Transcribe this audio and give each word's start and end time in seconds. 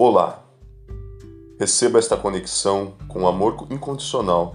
Olá! 0.00 0.44
Receba 1.58 1.98
esta 1.98 2.16
conexão 2.16 2.94
com 3.08 3.26
amor 3.26 3.66
incondicional 3.68 4.54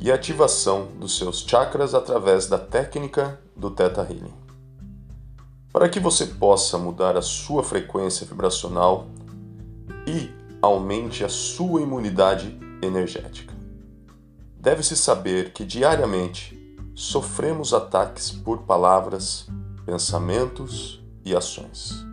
e 0.00 0.10
ativação 0.10 0.86
dos 0.98 1.18
seus 1.18 1.42
chakras 1.42 1.94
através 1.94 2.46
da 2.46 2.58
técnica 2.58 3.38
do 3.54 3.70
Theta 3.70 4.00
Healing. 4.00 4.32
Para 5.70 5.90
que 5.90 6.00
você 6.00 6.24
possa 6.24 6.78
mudar 6.78 7.18
a 7.18 7.20
sua 7.20 7.62
frequência 7.62 8.26
vibracional 8.26 9.08
e 10.06 10.30
aumente 10.62 11.22
a 11.22 11.28
sua 11.28 11.82
imunidade 11.82 12.58
energética. 12.80 13.52
Deve-se 14.58 14.96
saber 14.96 15.52
que 15.52 15.66
diariamente 15.66 16.58
sofremos 16.94 17.74
ataques 17.74 18.30
por 18.30 18.62
palavras, 18.62 19.48
pensamentos 19.84 21.04
e 21.26 21.36
ações. 21.36 22.05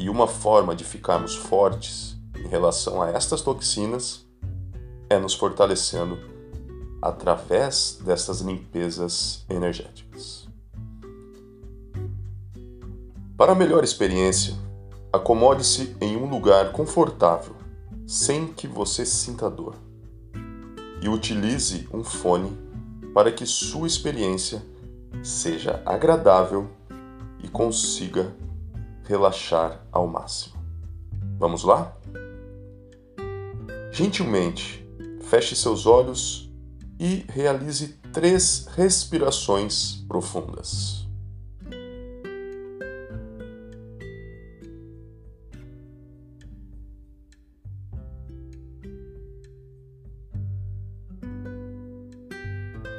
E 0.00 0.08
uma 0.08 0.26
forma 0.26 0.74
de 0.74 0.82
ficarmos 0.82 1.36
fortes 1.36 2.16
em 2.34 2.48
relação 2.48 3.02
a 3.02 3.10
estas 3.10 3.42
toxinas 3.42 4.26
é 5.10 5.18
nos 5.18 5.34
fortalecendo 5.34 6.18
através 7.02 7.98
dessas 8.02 8.40
limpezas 8.40 9.44
energéticas. 9.46 10.48
Para 13.36 13.54
melhor 13.54 13.84
experiência, 13.84 14.54
acomode-se 15.12 15.94
em 16.00 16.16
um 16.16 16.30
lugar 16.30 16.72
confortável, 16.72 17.54
sem 18.06 18.46
que 18.46 18.66
você 18.66 19.04
sinta 19.04 19.50
dor, 19.50 19.74
e 21.02 21.10
utilize 21.10 21.86
um 21.92 22.02
fone 22.02 22.56
para 23.12 23.30
que 23.30 23.44
sua 23.44 23.86
experiência 23.86 24.62
seja 25.22 25.82
agradável 25.84 26.70
e 27.44 27.48
consiga 27.48 28.34
relaxar 29.10 29.84
ao 29.90 30.06
máximo. 30.06 30.54
Vamos 31.36 31.64
lá? 31.64 31.96
Gentilmente, 33.90 34.86
feche 35.22 35.56
seus 35.56 35.84
olhos 35.84 36.48
e 36.96 37.26
realize 37.28 37.98
três 38.12 38.68
respirações 38.76 40.04
profundas. 40.06 41.08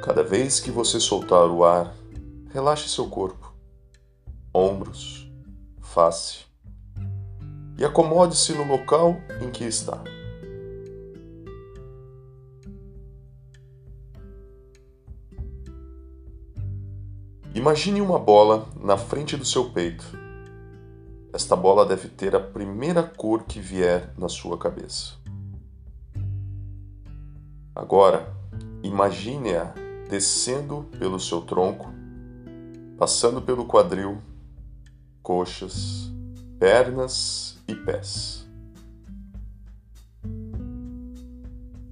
Cada 0.02 0.22
vez 0.22 0.60
que 0.60 0.70
você 0.70 1.00
soltar 1.00 1.48
o 1.48 1.64
ar, 1.64 1.94
relaxe 2.52 2.86
seu 2.86 3.08
corpo, 3.08 3.41
face 5.92 6.46
e 7.76 7.84
acomode-se 7.84 8.54
no 8.54 8.66
local 8.66 9.16
em 9.42 9.50
que 9.50 9.64
está. 9.64 10.02
Imagine 17.54 18.00
uma 18.00 18.18
bola 18.18 18.66
na 18.80 18.96
frente 18.96 19.36
do 19.36 19.44
seu 19.44 19.70
peito. 19.70 20.04
Esta 21.34 21.54
bola 21.54 21.84
deve 21.84 22.08
ter 22.08 22.34
a 22.34 22.40
primeira 22.40 23.02
cor 23.02 23.44
que 23.44 23.60
vier 23.60 24.10
na 24.16 24.28
sua 24.28 24.56
cabeça. 24.56 25.14
Agora, 27.74 28.34
imagine-a 28.82 29.74
descendo 30.08 30.86
pelo 30.98 31.20
seu 31.20 31.42
tronco, 31.42 31.90
passando 32.98 33.42
pelo 33.42 33.66
quadril 33.66 34.18
coxas, 35.22 36.12
pernas 36.58 37.58
e 37.68 37.74
pés. 37.74 38.46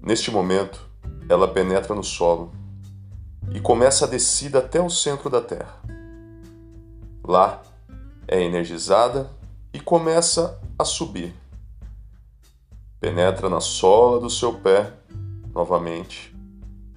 Neste 0.02 0.30
momento, 0.30 0.80
ela 1.28 1.46
penetra 1.46 1.94
no 1.94 2.02
solo 2.02 2.52
e 3.52 3.60
começa 3.60 4.04
a 4.04 4.08
descida 4.08 4.58
até 4.58 4.80
o 4.80 4.90
centro 4.90 5.30
da 5.30 5.40
Terra. 5.40 5.80
Lá, 7.22 7.62
é 8.26 8.42
energizada 8.42 9.30
e 9.72 9.78
começa 9.78 10.60
a 10.78 10.84
subir. 10.84 11.34
Penetra 12.98 13.48
na 13.48 13.60
sola 13.60 14.20
do 14.20 14.28
seu 14.28 14.54
pé 14.54 14.92
novamente 15.54 16.34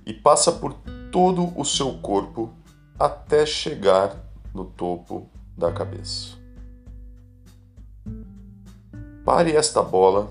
e 0.05 0.13
passa 0.13 0.51
por 0.51 0.73
todo 1.11 1.53
o 1.59 1.63
seu 1.63 1.93
corpo 1.99 2.51
até 2.99 3.45
chegar 3.45 4.15
no 4.53 4.65
topo 4.65 5.29
da 5.57 5.71
cabeça. 5.71 6.37
Pare 9.25 9.55
esta 9.55 9.81
bola 9.81 10.29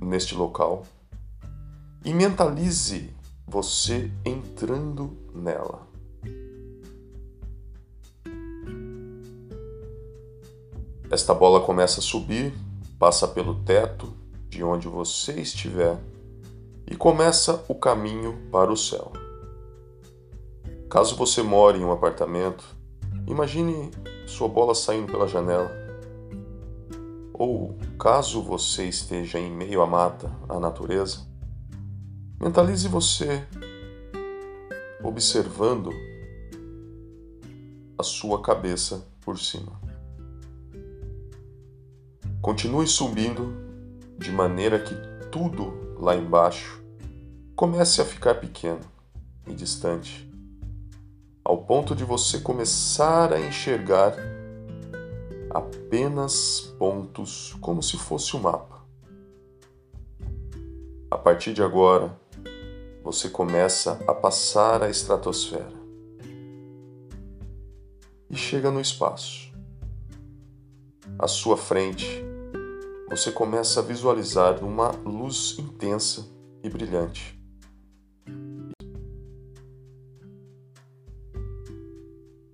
neste 0.00 0.34
local 0.34 0.84
e 2.04 2.12
mentalize 2.12 3.10
você 3.46 4.10
entrando 4.24 5.16
nela. 5.34 5.88
Esta 11.10 11.34
bola 11.34 11.60
começa 11.60 11.98
a 11.98 12.02
subir, 12.02 12.54
passa 12.98 13.26
pelo 13.26 13.64
teto 13.64 14.14
de 14.48 14.62
onde 14.62 14.86
você 14.86 15.40
estiver 15.40 15.98
e 16.86 16.94
começa 16.94 17.64
o 17.68 17.74
caminho 17.74 18.48
para 18.50 18.70
o 18.70 18.76
céu. 18.76 19.12
Caso 20.88 21.16
você 21.16 21.42
more 21.42 21.78
em 21.78 21.84
um 21.84 21.92
apartamento, 21.92 22.64
Imagine 23.30 23.92
sua 24.26 24.48
bola 24.48 24.74
saindo 24.74 25.12
pela 25.12 25.28
janela. 25.28 25.70
Ou, 27.32 27.78
caso 27.96 28.42
você 28.42 28.88
esteja 28.88 29.38
em 29.38 29.52
meio 29.52 29.80
à 29.82 29.86
mata, 29.86 30.28
à 30.48 30.58
natureza, 30.58 31.20
mentalize 32.40 32.88
você 32.88 33.46
observando 35.04 35.90
a 37.96 38.02
sua 38.02 38.42
cabeça 38.42 39.06
por 39.20 39.38
cima. 39.38 39.80
Continue 42.42 42.88
subindo 42.88 43.54
de 44.18 44.32
maneira 44.32 44.80
que 44.80 44.94
tudo 45.30 45.94
lá 46.00 46.16
embaixo 46.16 46.82
comece 47.54 48.02
a 48.02 48.04
ficar 48.04 48.34
pequeno 48.40 48.80
e 49.46 49.54
distante 49.54 50.29
ao 51.50 51.58
ponto 51.58 51.96
de 51.96 52.04
você 52.04 52.38
começar 52.38 53.32
a 53.32 53.40
enxergar 53.40 54.14
apenas 55.50 56.60
pontos 56.78 57.56
como 57.60 57.82
se 57.82 57.96
fosse 57.96 58.36
um 58.36 58.40
mapa. 58.40 58.86
A 61.10 61.18
partir 61.18 61.52
de 61.52 61.60
agora, 61.60 62.16
você 63.02 63.28
começa 63.28 64.00
a 64.06 64.14
passar 64.14 64.80
a 64.80 64.88
estratosfera 64.88 65.74
e 68.30 68.36
chega 68.36 68.70
no 68.70 68.80
espaço. 68.80 69.52
À 71.18 71.26
sua 71.26 71.56
frente, 71.56 72.24
você 73.08 73.32
começa 73.32 73.80
a 73.80 73.82
visualizar 73.82 74.64
uma 74.64 74.92
luz 75.04 75.56
intensa 75.58 76.28
e 76.62 76.70
brilhante. 76.70 77.39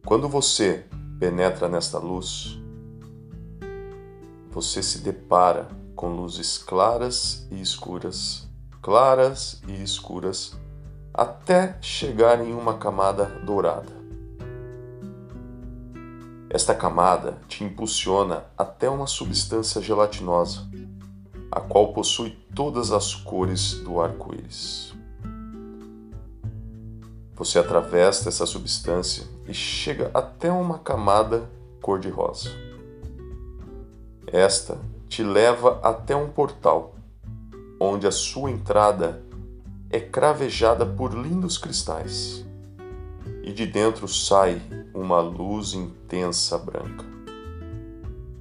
Quando 0.07 0.29
você 0.29 0.85
penetra 1.19 1.69
nesta 1.69 1.99
luz, 1.99 2.57
você 4.53 4.81
se 4.81 5.01
depara 5.01 5.67
com 5.97 6.15
luzes 6.15 6.59
claras 6.59 7.45
e 7.51 7.61
escuras, 7.61 8.49
claras 8.81 9.61
e 9.67 9.83
escuras, 9.83 10.57
até 11.13 11.77
chegar 11.81 12.41
em 12.41 12.55
uma 12.55 12.75
camada 12.75 13.25
dourada. 13.45 13.93
Esta 16.49 16.73
camada 16.73 17.41
te 17.49 17.65
impulsiona 17.65 18.45
até 18.57 18.89
uma 18.89 19.09
substância 19.09 19.83
gelatinosa, 19.83 20.71
a 21.51 21.61
qual 21.61 21.93
possui 21.93 22.31
todas 22.55 22.93
as 22.93 23.13
cores 23.13 23.73
do 23.81 24.01
arco-íris. 24.01 24.95
Você 27.35 27.59
atravessa 27.59 28.29
essa 28.29 28.47
substância 28.47 29.35
e 29.49 29.55
chega 29.55 30.11
até 30.13 30.51
uma 30.51 30.79
camada 30.79 31.49
cor-de-rosa. 31.81 32.51
Esta 34.27 34.79
te 35.09 35.23
leva 35.23 35.81
até 35.83 36.17
um 36.17 36.29
portal, 36.29 36.95
onde 37.81 38.07
a 38.07 38.11
sua 38.11 38.51
entrada 38.51 39.23
é 39.91 40.01
cravejada 40.01 40.85
por 40.85 41.15
lindos 41.15 41.57
cristais, 41.59 42.45
e 43.43 43.53
de 43.53 43.67
dentro 43.67 44.09
sai 44.09 44.61
uma 44.93 45.21
luz 45.21 45.75
intensa 45.75 46.59
branca. 46.59 47.05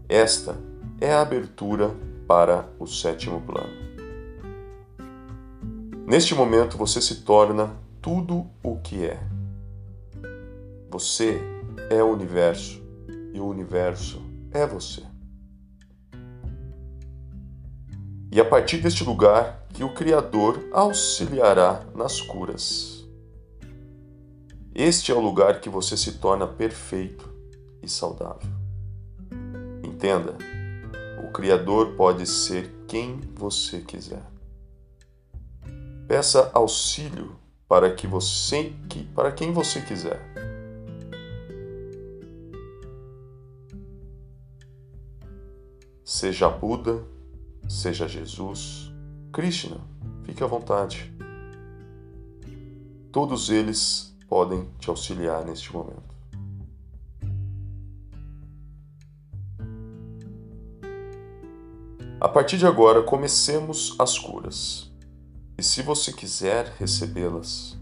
Esta 0.09 0.57
é 0.99 1.13
a 1.13 1.21
abertura 1.21 1.95
para 2.27 2.67
o 2.79 2.87
sétimo 2.87 3.41
plano. 3.41 3.85
Neste 6.07 6.33
momento 6.33 6.77
você 6.77 7.01
se 7.01 7.21
torna 7.21 7.75
tudo 8.01 8.45
o 8.63 8.77
que 8.77 9.05
é. 9.05 9.34
Você 10.95 11.41
é 11.89 12.01
o 12.01 12.09
universo 12.09 12.81
e 13.33 13.39
o 13.41 13.45
universo 13.45 14.21
é 14.49 14.65
você. 14.65 15.03
E 18.31 18.39
a 18.39 18.45
partir 18.45 18.77
deste 18.77 19.03
lugar 19.03 19.67
que 19.73 19.83
o 19.83 19.93
Criador 19.93 20.69
auxiliará 20.71 21.85
nas 21.93 22.21
curas. 22.21 23.05
Este 24.73 25.11
é 25.11 25.15
o 25.15 25.19
lugar 25.19 25.59
que 25.59 25.67
você 25.67 25.97
se 25.97 26.13
torna 26.13 26.47
perfeito 26.47 27.29
e 27.83 27.89
saudável. 27.89 28.49
Entenda, 29.83 30.37
o 31.27 31.29
Criador 31.33 31.97
pode 31.97 32.25
ser 32.25 32.73
quem 32.87 33.19
você 33.33 33.81
quiser. 33.81 34.23
Peça 36.07 36.49
auxílio 36.53 37.35
para 37.67 37.93
que 37.93 38.07
você 38.07 38.71
para 39.13 39.33
quem 39.33 39.51
você 39.51 39.81
quiser. 39.81 40.54
Seja 46.07 46.47
Buda, 46.47 47.03
seja 47.67 48.07
Jesus, 48.07 48.91
Krishna, 49.33 49.77
fique 50.23 50.43
à 50.43 50.45
vontade. 50.45 51.11
Todos 53.11 53.49
eles 53.49 54.15
podem 54.29 54.69
te 54.77 54.87
auxiliar 54.87 55.43
neste 55.43 55.73
momento. 55.73 56.13
A 62.21 62.29
partir 62.29 62.59
de 62.59 62.67
agora, 62.67 63.01
comecemos 63.01 63.95
as 63.97 64.19
curas. 64.19 64.91
E 65.57 65.63
se 65.63 65.81
você 65.81 66.13
quiser 66.13 66.75
recebê-las, 66.77 67.79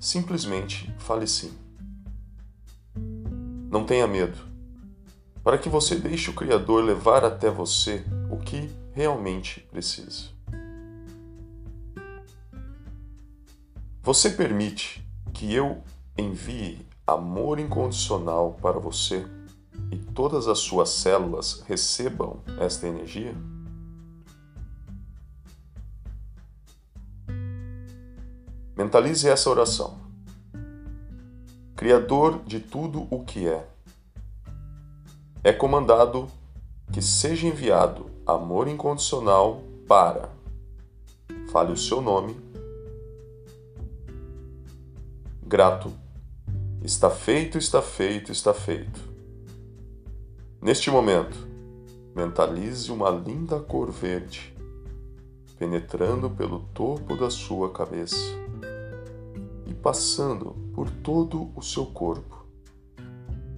simplesmente 0.00 0.92
fale 0.98 1.28
sim. 1.28 1.52
Não 3.70 3.86
tenha 3.86 4.08
medo, 4.08 4.49
para 5.42 5.58
que 5.58 5.68
você 5.68 5.96
deixe 5.96 6.30
o 6.30 6.34
Criador 6.34 6.84
levar 6.84 7.24
até 7.24 7.50
você 7.50 8.04
o 8.30 8.36
que 8.36 8.70
realmente 8.92 9.60
precisa. 9.60 10.28
Você 14.02 14.30
permite 14.30 15.06
que 15.32 15.54
eu 15.54 15.82
envie 16.16 16.86
amor 17.06 17.58
incondicional 17.58 18.56
para 18.60 18.78
você 18.78 19.26
e 19.90 19.96
todas 19.96 20.48
as 20.48 20.58
suas 20.58 20.90
células 20.90 21.62
recebam 21.66 22.42
esta 22.58 22.86
energia? 22.86 23.34
Mentalize 28.76 29.28
essa 29.28 29.50
oração. 29.50 30.00
Criador 31.76 32.42
de 32.44 32.60
tudo 32.60 33.06
o 33.10 33.24
que 33.24 33.46
é, 33.46 33.69
é 35.42 35.52
comandado 35.52 36.28
que 36.92 37.00
seja 37.00 37.46
enviado 37.46 38.06
amor 38.26 38.68
incondicional 38.68 39.62
para. 39.86 40.28
Fale 41.52 41.72
o 41.72 41.76
seu 41.76 42.00
nome. 42.00 42.36
Grato. 45.42 45.92
Está 46.82 47.10
feito, 47.10 47.58
está 47.58 47.82
feito, 47.82 48.32
está 48.32 48.54
feito. 48.54 49.00
Neste 50.62 50.90
momento, 50.90 51.36
mentalize 52.14 52.90
uma 52.90 53.10
linda 53.10 53.60
cor 53.60 53.90
verde 53.90 54.54
penetrando 55.58 56.30
pelo 56.30 56.60
topo 56.72 57.16
da 57.16 57.28
sua 57.28 57.70
cabeça 57.70 58.40
passando 59.82 60.54
por 60.74 60.90
todo 60.90 61.50
o 61.54 61.62
seu 61.62 61.86
corpo, 61.86 62.44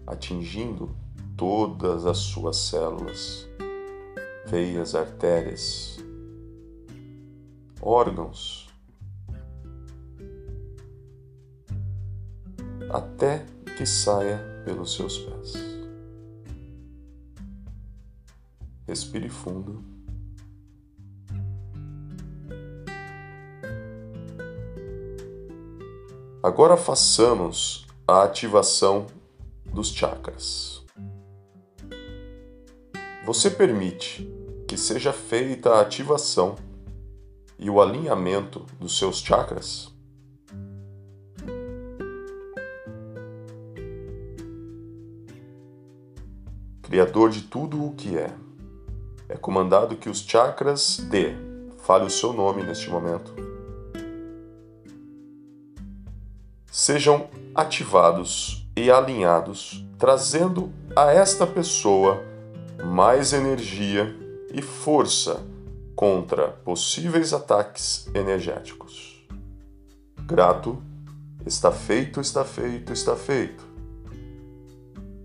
atingindo 0.06 0.90
todas 1.42 2.06
as 2.06 2.18
suas 2.18 2.56
células, 2.56 3.48
veias, 4.46 4.94
artérias, 4.94 5.98
órgãos, 7.80 8.68
até 12.88 13.44
que 13.76 13.84
saia 13.84 14.38
pelos 14.64 14.94
seus 14.94 15.18
pés. 15.18 15.54
Respire 18.86 19.28
fundo. 19.28 19.82
Agora 26.40 26.76
façamos 26.76 27.88
a 28.06 28.22
ativação 28.22 29.08
dos 29.64 29.88
chakras. 29.88 30.71
Você 33.24 33.48
permite 33.48 34.28
que 34.66 34.76
seja 34.76 35.12
feita 35.12 35.70
a 35.70 35.80
ativação 35.80 36.56
e 37.56 37.70
o 37.70 37.80
alinhamento 37.80 38.66
dos 38.80 38.98
seus 38.98 39.18
chakras? 39.20 39.92
Criador 46.82 47.30
de 47.30 47.42
tudo 47.42 47.86
o 47.86 47.94
que 47.94 48.18
é, 48.18 48.34
é 49.28 49.36
comandado 49.36 49.94
que 49.94 50.10
os 50.10 50.18
chakras 50.18 50.96
dê, 51.08 51.32
fale 51.78 52.04
o 52.04 52.10
seu 52.10 52.32
nome 52.32 52.64
neste 52.64 52.90
momento. 52.90 53.32
Sejam 56.66 57.30
ativados 57.54 58.66
e 58.76 58.90
alinhados, 58.90 59.86
trazendo 59.96 60.72
a 60.96 61.12
esta 61.12 61.46
pessoa 61.46 62.31
mais 62.92 63.32
energia 63.32 64.14
e 64.52 64.60
força 64.60 65.42
contra 65.96 66.48
possíveis 66.48 67.32
ataques 67.32 68.06
energéticos. 68.14 69.26
Grato, 70.26 70.76
está 71.46 71.72
feito, 71.72 72.20
está 72.20 72.44
feito, 72.44 72.92
está 72.92 73.16
feito. 73.16 73.64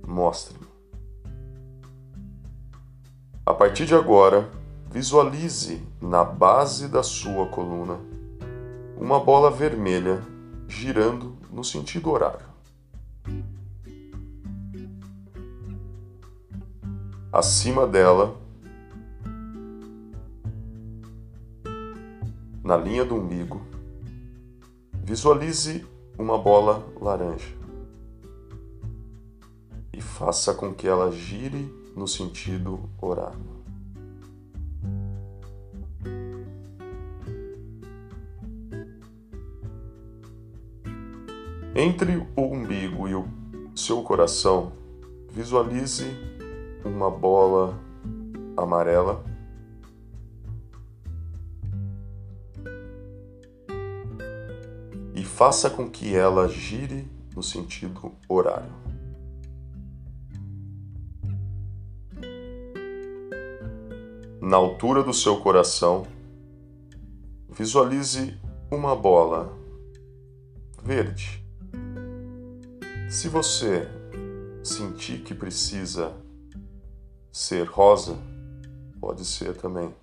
Mostre-me. 0.07 0.65
A 3.45 3.53
partir 3.53 3.85
de 3.85 3.95
agora, 3.95 4.49
visualize 4.89 5.85
na 6.01 6.23
base 6.23 6.87
da 6.87 7.03
sua 7.03 7.47
coluna 7.47 7.99
uma 8.97 9.19
bola 9.19 9.51
vermelha 9.51 10.23
girando 10.69 11.35
no 11.51 11.65
sentido 11.65 12.11
horário. 12.11 12.47
Acima 17.37 17.85
dela, 17.85 18.35
na 22.63 22.75
linha 22.75 23.06
do 23.06 23.13
umbigo, 23.13 23.61
visualize 25.03 25.85
uma 26.17 26.35
bola 26.35 26.83
laranja 26.99 27.56
e 29.94 30.01
faça 30.01 30.51
com 30.51 30.73
que 30.73 30.87
ela 30.87 31.11
gire 31.11 31.71
no 31.95 32.07
sentido 32.07 32.89
horário. 32.99 33.37
Entre 41.75 42.17
o 42.35 42.41
umbigo 42.41 43.07
e 43.07 43.13
o 43.13 43.27
seu 43.75 44.01
coração, 44.01 44.71
visualize 45.31 46.36
uma 46.87 47.11
bola 47.11 47.77
amarela. 48.56 49.23
E 55.13 55.23
faça 55.23 55.69
com 55.69 55.89
que 55.89 56.15
ela 56.15 56.47
gire 56.47 57.07
no 57.35 57.44
sentido 57.44 58.13
horário. 58.27 58.71
Na 64.41 64.56
altura 64.56 65.03
do 65.03 65.13
seu 65.13 65.39
coração, 65.41 66.07
visualize 67.49 68.39
uma 68.71 68.95
bola 68.95 69.51
verde. 70.81 71.44
Se 73.09 73.27
você 73.27 73.87
sentir 74.63 75.19
que 75.19 75.33
precisa 75.33 76.13
ser 77.37 77.67
rosa, 77.67 78.17
pode 78.99 79.23
ser 79.23 79.56
também. 79.56 79.94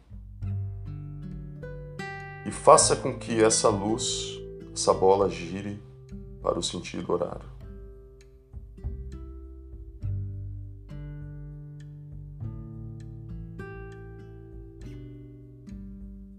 E 2.47 2.51
faça 2.53 2.95
com 2.95 3.19
que 3.19 3.43
essa 3.43 3.69
luz, 3.69 4.39
essa 4.73 4.95
bola 4.95 5.29
gire 5.29 5.83
para 6.41 6.57
o 6.57 6.63
sentido 6.63 7.13
horário. 7.13 7.49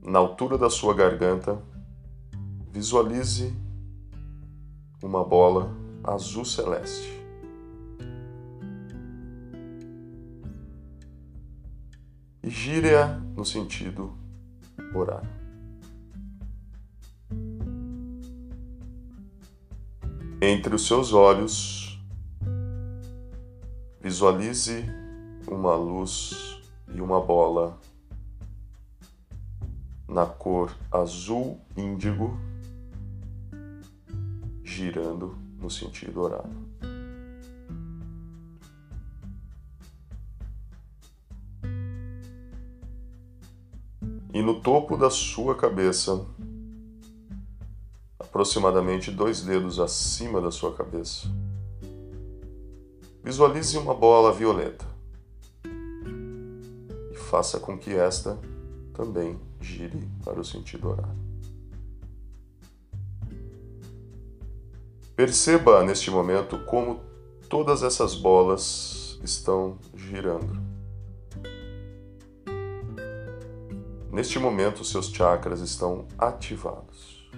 Na 0.01 0.19
altura 0.19 0.57
da 0.57 0.69
sua 0.69 0.93
garganta, 0.93 1.61
visualize 2.71 3.53
uma 5.03 5.25
bola 5.25 5.75
azul 6.05 6.45
celeste. 6.45 7.24
Gire-a 12.65 13.19
no 13.35 13.45
sentido 13.45 14.17
horário. 14.91 15.29
Entre 20.41 20.73
os 20.73 20.87
seus 20.87 21.13
olhos, 21.13 22.03
visualize 24.01 24.83
uma 25.47 25.75
luz 25.75 26.59
e 26.91 26.99
uma 26.99 27.21
bola 27.21 27.79
na 30.07 30.25
cor 30.25 30.75
azul 30.91 31.61
índigo 31.77 32.35
girando 34.63 35.37
no 35.59 35.69
sentido 35.69 36.19
horário. 36.19 36.64
E 44.35 44.41
no 44.41 44.59
topo 44.59 44.97
da 44.97 45.09
sua 45.09 45.55
cabeça, 45.55 46.25
aproximadamente 48.19 49.09
dois 49.09 49.41
dedos 49.41 49.79
acima 49.79 50.41
da 50.41 50.51
sua 50.51 50.75
cabeça, 50.75 51.29
visualize 53.23 53.77
uma 53.77 53.93
bola 53.93 54.33
violeta 54.33 54.85
e 57.13 57.15
faça 57.15 57.61
com 57.61 57.77
que 57.77 57.93
esta 57.93 58.37
também 58.93 59.39
gire 59.61 60.05
para 60.21 60.41
o 60.41 60.43
sentido 60.43 60.89
horário. 60.89 61.15
Perceba 65.15 65.81
neste 65.81 66.11
momento 66.11 66.59
como 66.65 66.99
todas 67.47 67.83
essas 67.83 68.15
bolas 68.15 69.17
estão 69.23 69.77
girando. 69.95 70.64
Neste 74.15 74.39
momento, 74.39 74.85
seus 74.85 75.07
chakras 75.07 75.59
estão 75.59 76.07
ativados. 76.17 77.29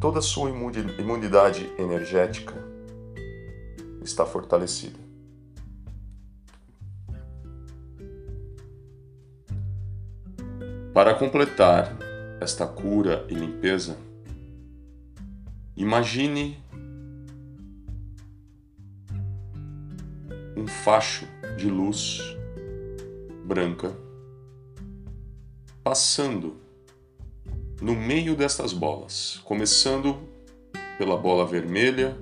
Toda 0.00 0.18
a 0.18 0.22
sua 0.22 0.50
imunidade 0.50 1.72
energética 1.78 2.52
está 4.02 4.26
fortalecida. 4.26 4.98
Para 10.92 11.14
completar 11.14 11.96
esta 12.40 12.66
cura 12.66 13.24
e 13.30 13.34
limpeza, 13.34 13.96
Imagine 15.76 16.58
um 20.56 20.66
facho 20.66 21.24
de 21.56 21.70
luz 21.70 22.41
branca 23.44 23.94
passando 25.82 26.56
no 27.80 27.94
meio 27.94 28.36
destas 28.36 28.72
bolas, 28.72 29.40
começando 29.44 30.16
pela 30.96 31.16
bola 31.16 31.44
vermelha, 31.44 32.16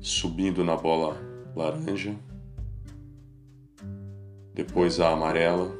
subindo 0.00 0.62
na 0.62 0.76
bola 0.76 1.16
laranja, 1.56 2.14
depois 4.52 5.00
a 5.00 5.10
amarela, 5.10 5.72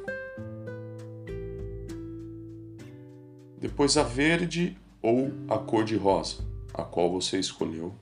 depois 3.59 3.95
a 3.97 4.03
verde 4.03 4.75
ou 5.01 5.31
a 5.47 5.59
cor 5.59 5.83
de 5.83 5.95
rosa, 5.95 6.43
a 6.73 6.83
qual 6.83 7.11
você 7.11 7.37
escolheu. 7.37 7.93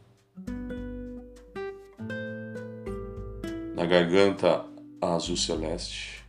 Na 3.75 3.85
garganta, 3.85 4.70
azul 5.01 5.35
celeste. 5.35 6.23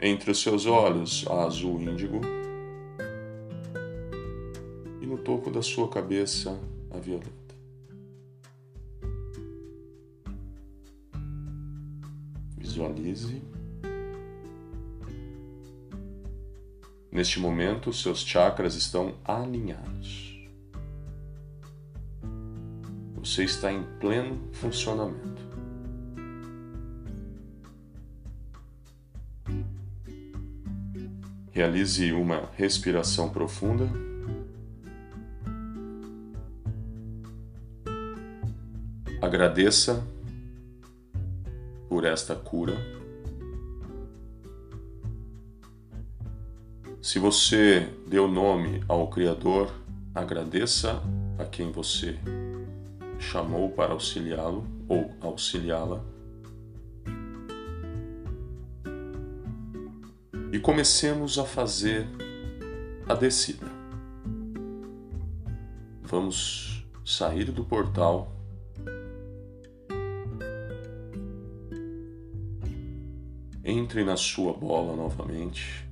Entre 0.00 0.30
os 0.30 0.40
seus 0.40 0.64
olhos, 0.64 1.26
azul 1.28 1.80
índigo. 1.80 2.20
E 5.02 5.06
no 5.06 5.18
topo 5.18 5.50
da 5.50 5.60
sua 5.60 5.88
cabeça, 5.88 6.58
a 6.90 6.98
violeta. 6.98 7.28
Visualize. 12.56 13.42
Neste 17.10 17.40
momento, 17.40 17.92
seus 17.92 18.20
chakras 18.20 18.74
estão 18.74 19.14
alinhados. 19.24 20.48
Você 23.16 23.44
está 23.44 23.72
em 23.72 23.82
pleno 23.98 24.38
funcionamento. 24.52 25.47
Realize 31.58 32.12
uma 32.12 32.48
respiração 32.56 33.30
profunda. 33.30 33.90
Agradeça 39.20 40.06
por 41.88 42.04
esta 42.04 42.36
cura. 42.36 42.76
Se 47.02 47.18
você 47.18 47.88
deu 48.06 48.28
nome 48.28 48.84
ao 48.86 49.08
Criador, 49.08 49.68
agradeça 50.14 51.02
a 51.40 51.44
quem 51.44 51.72
você 51.72 52.16
chamou 53.18 53.68
para 53.70 53.94
auxiliá-lo 53.94 54.64
ou 54.88 55.10
auxiliá-la. 55.20 56.17
E 60.58 60.60
comecemos 60.60 61.38
a 61.38 61.44
fazer 61.44 62.04
a 63.08 63.14
descida. 63.14 63.68
Vamos 66.02 66.84
sair 67.04 67.52
do 67.52 67.64
portal. 67.64 68.34
Entre 73.64 74.02
na 74.02 74.16
sua 74.16 74.52
bola 74.52 74.96
novamente. 74.96 75.86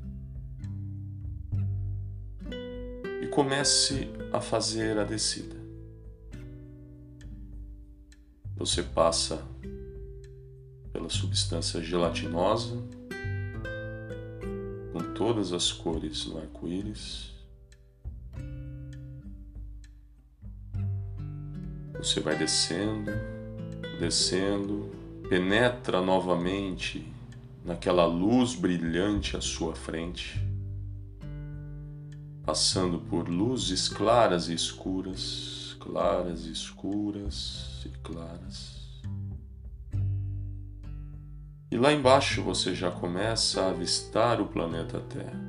comece 3.36 4.08
a 4.32 4.40
fazer 4.40 4.98
a 4.98 5.04
descida. 5.04 5.54
Você 8.56 8.82
passa 8.82 9.46
pela 10.90 11.10
substância 11.10 11.82
gelatinosa, 11.82 12.82
todas 15.26 15.52
as 15.52 15.72
cores 15.72 16.24
no 16.26 16.38
arco-íris. 16.38 17.32
Você 21.94 22.20
vai 22.20 22.36
descendo, 22.36 23.10
descendo, 23.98 24.88
penetra 25.28 26.00
novamente 26.00 27.04
naquela 27.64 28.06
luz 28.06 28.54
brilhante 28.54 29.36
à 29.36 29.40
sua 29.40 29.74
frente 29.74 30.40
passando 32.44 33.00
por 33.00 33.28
luzes 33.28 33.88
claras 33.88 34.48
e 34.48 34.54
escuras, 34.54 35.76
claras 35.80 36.46
e 36.46 36.52
escuras 36.52 37.84
e 37.84 37.88
claras. 38.04 38.75
E 41.68 41.76
lá 41.76 41.92
embaixo 41.92 42.42
você 42.42 42.74
já 42.74 42.90
começa 42.90 43.60
a 43.60 43.70
avistar 43.70 44.40
o 44.40 44.46
planeta 44.46 45.00
Terra. 45.00 45.46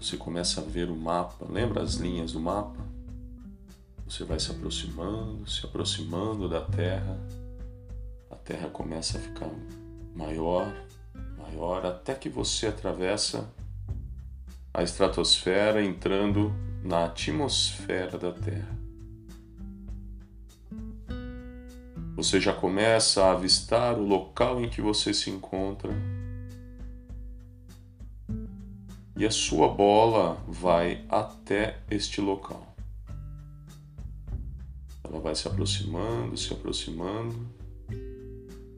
Você 0.00 0.16
começa 0.16 0.60
a 0.60 0.64
ver 0.64 0.90
o 0.90 0.96
mapa, 0.96 1.46
lembra 1.48 1.82
as 1.82 1.94
linhas 1.94 2.32
do 2.32 2.40
mapa? 2.40 2.84
Você 4.04 4.24
vai 4.24 4.40
se 4.40 4.50
aproximando, 4.50 5.48
se 5.48 5.64
aproximando 5.64 6.48
da 6.48 6.60
Terra. 6.60 7.16
A 8.28 8.34
Terra 8.34 8.68
começa 8.68 9.18
a 9.18 9.20
ficar 9.20 9.48
maior, 10.16 10.70
maior, 11.38 11.86
até 11.86 12.12
que 12.14 12.28
você 12.28 12.66
atravessa 12.66 13.48
a 14.74 14.82
estratosfera 14.82 15.82
entrando 15.82 16.52
na 16.82 17.04
atmosfera 17.04 18.18
da 18.18 18.32
Terra. 18.32 18.81
Você 22.22 22.40
já 22.40 22.54
começa 22.54 23.24
a 23.24 23.32
avistar 23.32 23.98
o 23.98 24.06
local 24.06 24.62
em 24.62 24.68
que 24.68 24.80
você 24.80 25.12
se 25.12 25.28
encontra. 25.28 25.92
E 29.16 29.26
a 29.26 29.30
sua 29.30 29.66
bola 29.66 30.40
vai 30.46 31.04
até 31.08 31.80
este 31.90 32.20
local. 32.20 32.76
Ela 35.02 35.18
vai 35.18 35.34
se 35.34 35.48
aproximando, 35.48 36.36
se 36.36 36.52
aproximando 36.52 37.44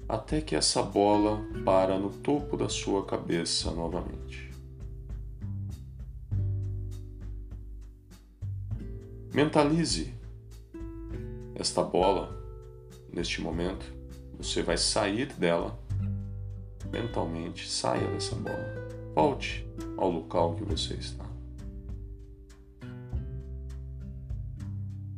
até 0.08 0.40
que 0.40 0.56
essa 0.56 0.82
bola 0.82 1.38
para 1.66 1.98
no 1.98 2.08
topo 2.08 2.56
da 2.56 2.70
sua 2.70 3.04
cabeça 3.04 3.70
novamente. 3.72 4.50
Mentalize 9.34 10.14
esta 11.54 11.82
bola 11.82 12.42
neste 13.14 13.40
momento, 13.40 13.86
você 14.36 14.62
vai 14.62 14.76
sair 14.76 15.26
dela 15.34 15.78
mentalmente, 16.90 17.68
saia 17.68 18.06
dessa 18.08 18.34
bola. 18.34 18.88
Volte 19.14 19.66
ao 19.96 20.10
local 20.10 20.54
que 20.56 20.64
você 20.64 20.94
está. 20.94 21.24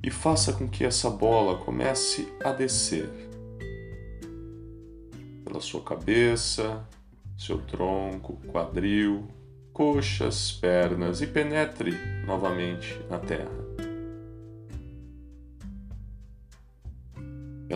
E 0.03 0.11
faça 0.11 0.53
com 0.53 0.69
que 0.69 0.85
essa 0.85 1.11
bola 1.11 1.59
comece 1.65 2.33
a 2.45 2.53
descer 2.53 3.09
pela 5.45 5.61
sua 5.61 5.83
cabeça, 5.83 6.87
seu 7.37 7.59
tronco, 7.59 8.37
quadril, 8.47 9.27
coxas, 9.73 10.53
pernas 10.53 11.21
e 11.21 11.27
penetre 11.27 11.93
novamente 12.25 12.99
na 13.11 13.19
terra. 13.19 13.66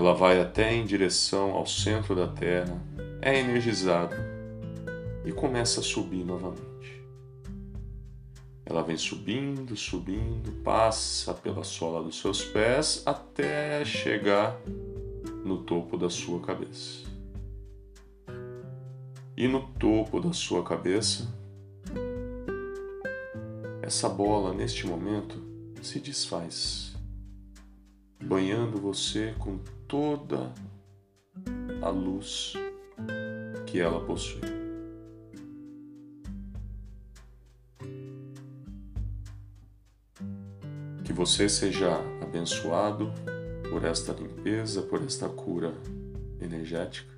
Ela 0.00 0.14
vai 0.14 0.40
até 0.40 0.72
em 0.72 0.86
direção 0.86 1.50
ao 1.50 1.66
centro 1.66 2.16
da 2.16 2.26
Terra, 2.26 2.74
é 3.20 3.38
energizada 3.38 4.16
e 5.26 5.30
começa 5.30 5.80
a 5.80 5.82
subir 5.82 6.24
novamente. 6.24 7.04
Ela 8.64 8.82
vem 8.82 8.96
subindo, 8.96 9.76
subindo, 9.76 10.52
passa 10.64 11.34
pela 11.34 11.62
sola 11.62 12.02
dos 12.02 12.18
seus 12.18 12.42
pés 12.42 13.02
até 13.04 13.84
chegar 13.84 14.58
no 15.44 15.64
topo 15.64 15.98
da 15.98 16.08
sua 16.08 16.40
cabeça. 16.40 17.04
E 19.36 19.46
no 19.46 19.68
topo 19.78 20.18
da 20.18 20.32
sua 20.32 20.62
cabeça, 20.62 21.28
essa 23.82 24.08
bola 24.08 24.54
neste 24.54 24.86
momento 24.86 25.36
se 25.82 26.00
desfaz, 26.00 26.96
banhando 28.18 28.80
você 28.80 29.34
com 29.38 29.58
toda 29.90 30.52
a 31.82 31.88
luz 31.88 32.52
que 33.66 33.80
ela 33.80 34.00
possui. 34.06 34.40
Que 41.04 41.12
você 41.12 41.48
seja 41.48 41.98
abençoado 42.22 43.12
por 43.68 43.84
esta 43.84 44.12
limpeza, 44.12 44.80
por 44.82 45.02
esta 45.02 45.28
cura 45.28 45.74
energética. 46.40 47.12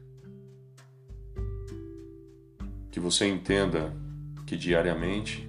Que 2.91 2.99
você 2.99 3.26
entenda 3.26 3.95
que 4.47 4.57
diariamente 4.57 5.47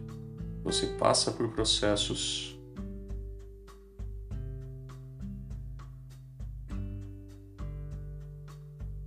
você 0.61 0.87
passa 0.87 1.31
por 1.31 1.47
processos 1.49 2.52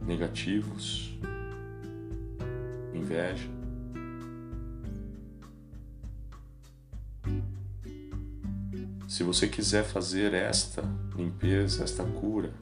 negativos, 0.06 1.18
inveja. 2.94 3.48
Se 9.08 9.22
você 9.22 9.48
quiser 9.48 9.84
fazer 9.84 10.32
esta 10.32 10.82
limpeza, 11.16 11.82
esta 11.82 12.04
cura, 12.04 12.52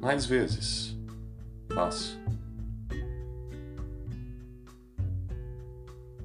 mais 0.00 0.26
vezes, 0.26 0.96
faça. 1.72 2.16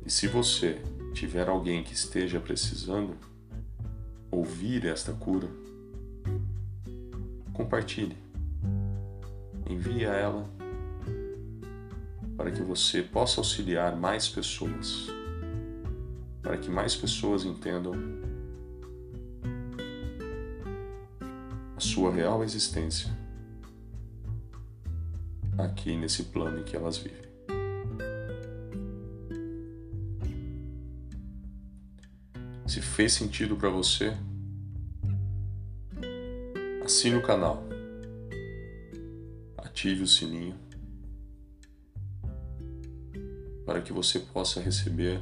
E 0.06 0.10
se 0.10 0.28
você 0.28 0.82
tiver 1.14 1.48
alguém 1.48 1.84
que 1.84 1.94
esteja 1.94 2.40
precisando 2.40 3.16
ouvir 4.32 4.86
esta 4.86 5.14
cura, 5.14 5.48
compartilhe 7.54 8.27
envie 9.70 10.06
a 10.06 10.14
ela 10.14 10.50
para 12.36 12.52
que 12.52 12.62
você 12.62 13.02
possa 13.02 13.40
auxiliar 13.42 13.96
mais 13.96 14.30
pessoas, 14.30 15.08
para 16.42 16.58
que 16.58 16.70
mais 16.70 16.96
pessoas 16.96 17.44
entendam 17.44 17.94
a 21.76 21.80
sua 21.80 22.14
real 22.14 22.44
existência 22.44 23.12
aqui 25.58 25.98
nesse 25.98 26.24
plano 26.26 26.60
em 26.60 26.64
que 26.64 26.76
elas 26.76 26.98
vivem. 26.98 27.28
Se 32.68 32.82
fez 32.82 33.14
sentido 33.14 33.56
para 33.56 33.70
você, 33.70 34.16
assine 36.84 37.16
o 37.16 37.24
canal 37.24 37.67
ative 39.78 40.02
o 40.02 40.08
sininho 40.08 40.56
para 43.64 43.80
que 43.80 43.94
você 43.94 44.20
possa 44.20 44.60
receber 44.60 45.22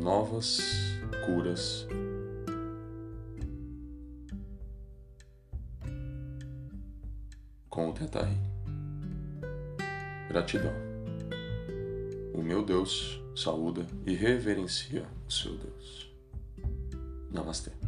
novas 0.00 0.60
curas. 1.26 1.84
Com 7.68 7.90
o 7.90 7.92
Teta 7.92 8.28
Gratidão. 10.28 10.72
O 12.32 12.40
meu 12.40 12.64
Deus 12.64 13.20
saúda 13.34 13.84
e 14.06 14.14
reverencia 14.14 15.04
o 15.26 15.32
seu 15.32 15.56
Deus. 15.56 16.14
Namastê. 17.32 17.83